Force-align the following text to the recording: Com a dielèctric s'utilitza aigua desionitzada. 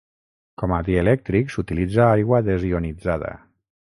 Com 0.61 0.71
a 0.77 0.79
dielèctric 0.87 1.53
s'utilitza 1.55 2.07
aigua 2.15 2.41
desionitzada. 2.49 3.37